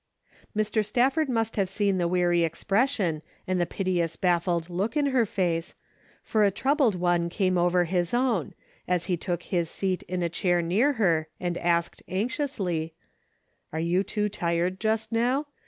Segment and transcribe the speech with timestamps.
[0.57, 0.83] Mr.
[0.83, 5.27] Stalford must have seen the weary ex pression and the piteous baffled look in her
[5.27, 5.75] face,
[6.23, 8.55] for a troubled one came over his own,
[8.87, 12.95] as he took his seat in a chair near her, and asked, anxiously,
[13.71, 15.45] "Are you too tired just now?